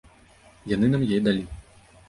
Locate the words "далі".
1.29-1.43